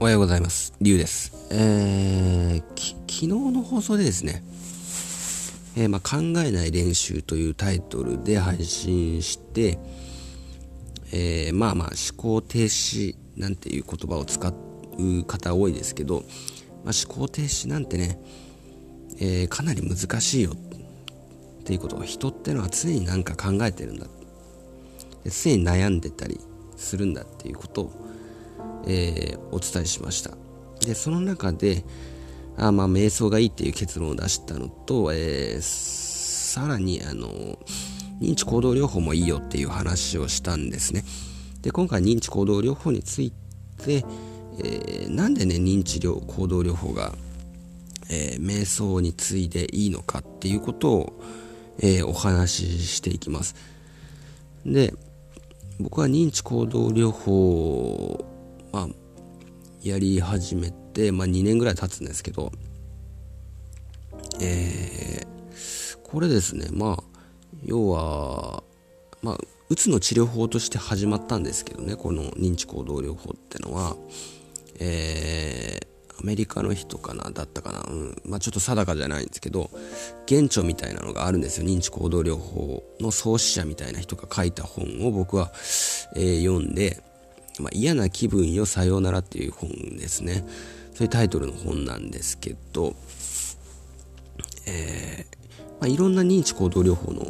[0.00, 0.74] おはようございます。
[0.80, 1.32] りゅうです。
[1.50, 4.42] えー、き、昨日の放送でですね、
[5.76, 9.78] えー、まあ、考えない練習というタイトルで配信して、
[11.12, 14.52] えー、まあまあ思考停止なんていう言葉を使
[14.98, 16.24] う方多いですけど、
[16.84, 18.18] まあ、思考停止なんてね、
[19.18, 24.06] えー、かなり難しいよっていうことは人ってのは常に何か考えてるんだ
[25.24, 26.40] 常に悩んでたり
[26.76, 28.11] するんだっていうことを
[28.86, 30.32] えー、お伝えしました。
[30.80, 31.84] でその中で
[32.56, 37.58] あまあ瞑想がいいっていう結論を出したのと、えー、さらにあの
[38.20, 41.04] 認知行動療法もいいよっていう話をしたんですね。
[41.62, 43.32] で今回認知行動療法につい
[43.78, 44.04] て、
[44.58, 47.12] えー、なんでね認知療行動療法が、
[48.10, 51.22] えー、瞑想に次いでいいのかっていうことを、
[51.78, 53.54] えー、お話ししていきます。
[54.66, 54.94] で
[55.80, 58.24] 僕は認知行動療法、
[59.82, 62.52] やり始めて、まあ、2年ぐらい経つんですけど、
[64.40, 67.04] えー、これですね、まあ、
[67.64, 68.62] 要は、
[69.22, 69.38] まあ、
[69.68, 73.96] うつの治療法として始まったんですけどね、この認知行動療法ってのは、
[74.78, 79.70] えー、アメリカの人かな、だったかな、うん、まあちょっと定かじゃないんですけど、
[80.28, 85.50] 原著みたいなのがあるんですよ、認知行動療法の創始者みたいな人が書いた本を僕は、
[86.14, 87.02] えー、読んで、
[87.60, 90.44] まあ、嫌な気分よさようならっていう本ですね。
[90.94, 92.94] そういうタイトルの本なんですけど、
[94.66, 97.26] えー、まあ、いろんな認知行動療法の、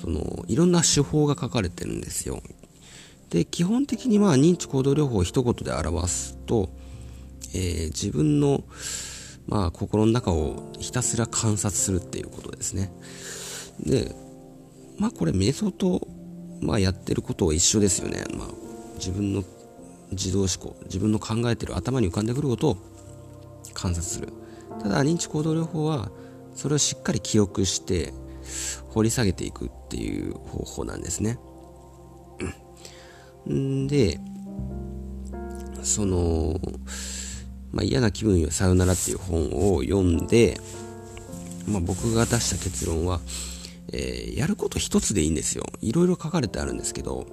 [0.00, 2.42] その、いろんな手法が書かれてるんですよ。
[3.30, 6.70] で、基本的にまあ認知行動療法を一言で表すと、
[7.54, 8.64] えー、自分の、
[9.46, 12.92] まあ、心の中をひたすら観察するっていうことですね。
[13.80, 14.14] で、
[14.98, 16.08] まあこれ瞑想と、
[16.60, 18.24] まあやってることは一緒ですよね。
[18.36, 18.67] まあ
[18.98, 19.42] 自分の
[20.10, 22.76] 自動思考自分の考えてる頭に浮かんでくることを
[23.74, 24.32] 観察する。
[24.80, 26.10] ただ認知行動療法は
[26.54, 28.12] それをしっかり記憶して
[28.88, 31.38] 掘り下げていくっていう方法なんですね。
[33.52, 33.86] ん。
[33.86, 34.20] で
[35.82, 36.58] その、
[37.72, 40.60] まあ、嫌な気分よさよならっていう本を読んで、
[41.66, 43.20] まあ、僕が出した結論は、
[43.92, 45.64] えー、やること一つでいいんですよ。
[45.80, 47.26] いろいろ書かれてあるんですけど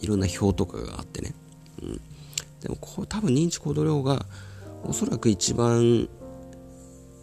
[0.00, 1.34] いろんな表とかがあってね、
[1.82, 2.00] うん、
[2.60, 4.26] でもこう多分認知行動療法が
[4.84, 6.08] おそらく一番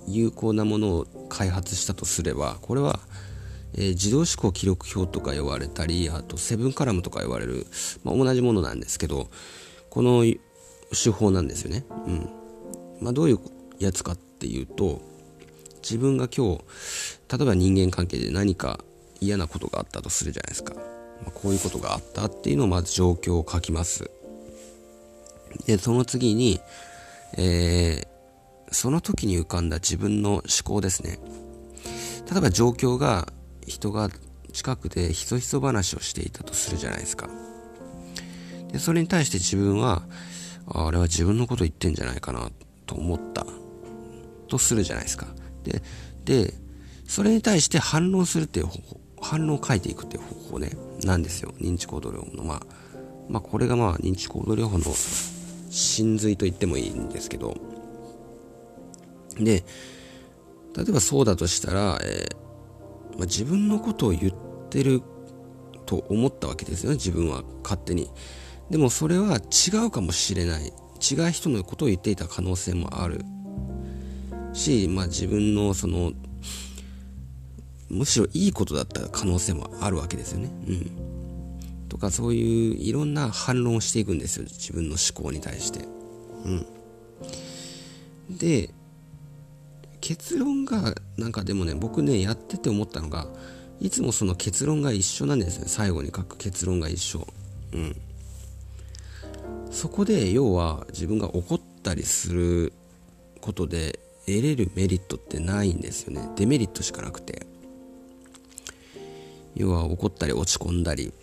[0.07, 2.99] 有効なものを開発したとすればこれは、
[3.75, 7.67] えー、自動思考記録表とか呼ばれたりあとセブンカラムとか言われる、
[8.03, 9.29] まあ、同じものなんですけど
[9.89, 12.29] この手法なんですよね、うん。
[12.99, 13.39] まあ、どういう
[13.79, 15.01] やつかっていうと
[15.81, 16.61] 自分が今日
[17.29, 18.79] 例えば人間関係で何か
[19.19, 20.75] 嫌なことがあったとするじゃないですか。
[21.33, 24.09] こういうことがあったっていうのをまず状況を書きます。
[25.65, 26.59] で、その次に、
[27.37, 31.19] えー、その時に浮かんだ自分の思考ですね。
[32.29, 33.31] 例えば状況が
[33.67, 34.09] 人が
[34.53, 37.29] 近くでひそひそ話をしていたとするじゃないですか。
[38.71, 40.03] で、それに対して自分は、
[40.67, 42.49] あれは自分のこと言ってんじゃないかな
[42.85, 43.45] と思った
[44.47, 45.27] とするじゃないですか。
[45.63, 45.81] で、
[46.23, 46.53] で、
[47.07, 50.71] それに対して反論するっていう方法、反論を書いていくっていう方法ね。
[51.03, 52.43] なんですよ認知行動療法の。
[52.43, 52.61] まあ
[53.29, 54.85] まあこれがまあ認知行動療法の
[55.69, 57.55] 真髄と言ってもいいんですけど。
[59.39, 59.63] で
[60.75, 64.33] 例えばそうだとしたら、えー、まあ、自分のことを言っ
[64.69, 65.01] てる
[65.85, 66.95] と思ったわけですよね。
[66.95, 68.09] 自分は勝手に。
[68.69, 70.71] でもそれは違うかもしれない。
[71.01, 73.25] 違う人のことを言っていた可能性もある。
[74.53, 76.13] し、まあ、自分のその
[77.91, 80.49] むしろいいことだった可能性もあるわけですよね。
[80.67, 80.91] うん。
[81.89, 84.45] とかそういういろんな反論をしていくんですよ。
[84.45, 85.85] 自分の思考に対して。
[86.45, 86.49] う
[88.33, 88.37] ん。
[88.37, 88.73] で、
[89.99, 93.27] 結論がなんかでもね、僕ね、やってて思ったのが、
[93.81, 95.65] いつもその結論が一緒なんですね。
[95.67, 97.27] 最後に書く結論が一緒。
[97.73, 97.95] うん。
[99.69, 102.73] そこで要は自分が怒ったりする
[103.41, 106.29] ことで得れるメリットってないんですよね。
[106.37, 107.50] デメリットしかなくて。
[109.55, 111.13] 要は怒ったり落ち込んだり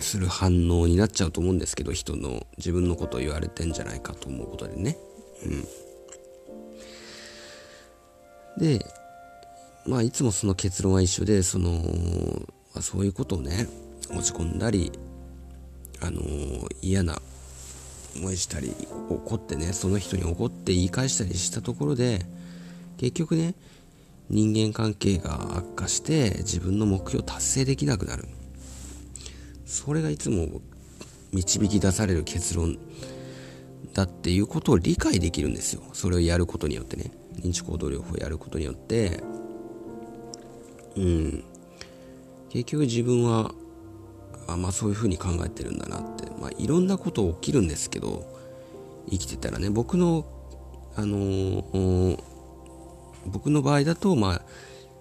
[0.00, 4.96] する反応になっちゃうと思うんですけど人の自分のことを言われてんじゃないかと思うことでね。
[5.44, 5.64] うん。
[8.58, 8.84] で
[9.86, 11.82] まあいつもその結論は一緒でその、
[12.74, 13.66] ま、そういうことをね
[14.10, 14.92] 落ち込んだり
[16.00, 16.20] あの
[16.82, 17.20] 嫌な
[18.16, 18.74] 思いしたり
[19.08, 22.20] 怒ってねその人に怒って言い返したりしたところで
[22.98, 23.54] 結局ね
[24.30, 28.28] 人間関係が悪化して自分の目標を達成できなくなる。
[29.66, 30.60] それがいつも
[31.32, 32.78] 導き出される結論
[33.92, 35.82] だっていうことを理解できるんですよ。
[35.92, 37.10] それをやることによってね。
[37.40, 39.20] 認知行動療法をやることによって。
[40.96, 41.44] うん。
[42.50, 43.52] 結局自分は
[44.46, 48.26] あまあそういうふうに考えてるんだなって、まあ、いろんなこと起きるんですけど
[49.08, 49.70] 生きてたらね。
[49.70, 50.24] 僕の
[50.96, 52.22] あのー、
[53.26, 54.42] 僕の場合だとまあ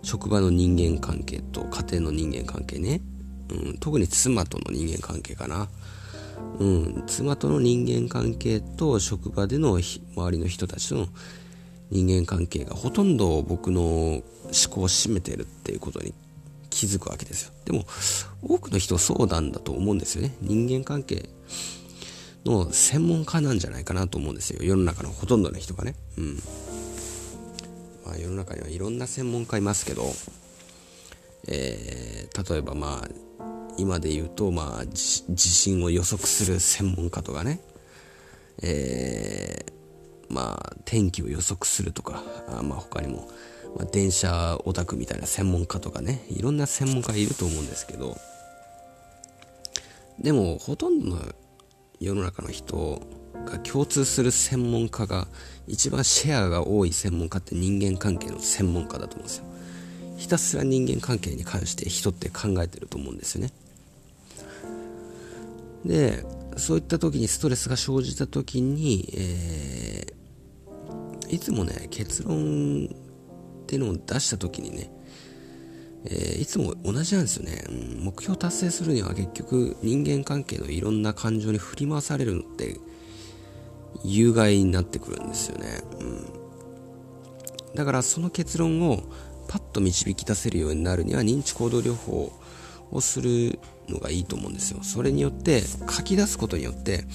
[0.04, 3.02] 職場の人間関係と家庭の人間関係ね、
[3.50, 5.68] うん、特に妻との人間関係かな。
[6.60, 11.08] うん、妻との人間関係と職場での周りの人たちとの
[11.90, 14.22] 人間関係がほとんど僕の思
[14.70, 16.14] 考を占めてるっていうことに
[16.70, 17.52] 気づくわけですよ。
[17.66, 17.86] でも
[18.42, 20.36] 多くの人そうなんだと思うんですよね。
[20.42, 21.30] 人間関係
[22.46, 24.64] の専門家なんじゃないかなと思うんですよ。
[24.64, 25.96] 世の中のほとんどの人がね。
[26.18, 26.40] うん。
[28.10, 30.04] まあ世の中にはいろんな専門家いますけど
[31.48, 33.08] えー、例えばまあ
[33.78, 37.62] 今で言うと、まあ、地震を予測する専門家とかね、
[38.62, 43.30] えー、まあ、天気を予測するとか、あまあ、他にも、
[43.78, 48.18] まあ、電車オタクみたいな専門家とかね、いろんな専門家いると思うんですけど、
[50.20, 51.22] でも、ほとんどの
[52.02, 53.02] 世の中の人
[53.50, 55.28] が共通する専門家が、
[55.68, 59.46] 一番シェアが多い専門家って人間関係の専門家だと思うんですよ。
[60.18, 63.52] ひたすら人間関係に関して人って考えてると思うんですよね。
[65.86, 66.26] で
[66.58, 74.92] そういった時にストレスが生じた時に、えー、いつもね結論っていうのを出した時にね、
[76.06, 82.78] えー、いつも同じなんですよね、うん、目標達成するには結局人間関係のいろんな感情に振り回されるのって
[84.04, 89.04] 有害になってくるんですよね、うん、だからその結論を
[89.48, 92.32] パッと導き出せるようになるには認知行動療法
[92.92, 94.80] をするのがいいと思うんですよ。
[94.84, 97.06] それによって書き出すことによって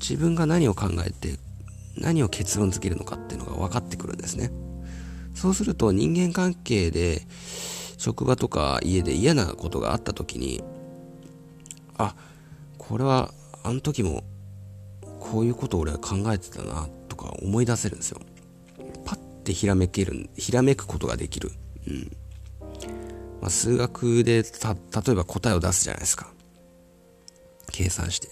[0.00, 1.38] 自分が何を考えて
[1.96, 4.50] 何を結論付けるのかっていうのが分かってくるんですね。
[5.34, 7.22] そうすると人間関係で
[7.96, 10.62] 職場とか家で嫌なことがあった時に
[11.96, 12.14] あ
[12.76, 13.32] これは
[13.62, 14.24] あの時も
[15.20, 18.20] こういうことを俺は考えてたなとか思い出せるんですよ。
[19.04, 21.50] パッてひらめけるひらめくことができる。
[21.86, 22.16] うん。
[23.40, 26.32] まあ、数学でた例えば答えを出すじゃないですか。
[27.70, 28.28] 計算して。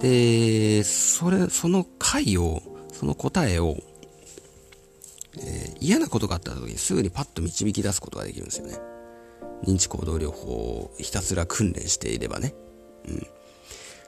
[0.00, 2.62] でそれその解を
[2.92, 3.76] その答えを、
[5.38, 8.78] えー、嫌なことがあった時にすぐにパッと導き出すことができるんですよね。
[9.64, 12.54] 認知行動療法をひたすら訓練していればね、
[13.08, 13.26] うん、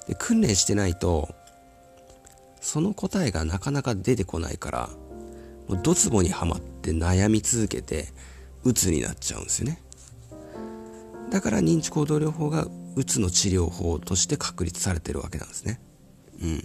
[0.06, 1.34] で訓練してないと
[2.60, 4.88] その答えがなかなか出てこないから
[5.69, 8.08] もうドツボにはまって悩み続けて
[8.64, 9.82] うつになっちゃうんですよね。
[11.31, 15.81] だから認知行動療法がうつの治療法として確立されてるわけなんですね。
[16.43, 16.62] うん。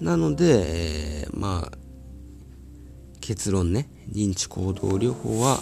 [0.00, 1.78] なので、えー、まあ
[3.20, 3.88] 結論ね。
[4.12, 5.60] 認知行動療法は、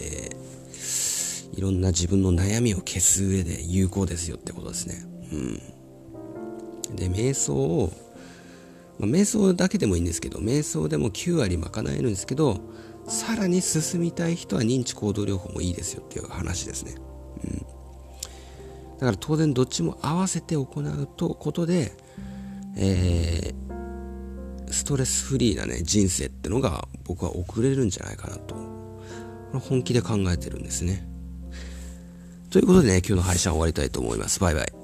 [0.00, 5.11] えー、いろんな自分の悩みを消す上で有効ですよってことですね。
[6.94, 7.92] で瞑想を、
[8.98, 12.60] まあ、瞑想だけでもいいんですけど瞑想でも9割賄えるんですけど
[13.06, 16.94] さらに進みたい人は認知行動療法もいいですよっていう話ですね。
[17.44, 17.64] うん、だ
[19.00, 21.92] から当然どっちも合わせて行うとことで、
[22.76, 28.54] えー、ストレスフリーなね人生ってのが僕は送れるんじゃないかなと
[29.58, 31.08] 本気で考えてるんですね。
[32.50, 34.38] ということでね今日の配信は終わりたいと思います。
[34.38, 34.81] バイバイ。